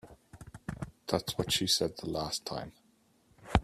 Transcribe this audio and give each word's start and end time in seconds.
That's 1.05 1.37
what 1.37 1.51
she 1.51 1.67
said 1.67 1.95
the 1.97 2.09
last 2.09 2.43
time. 2.43 2.71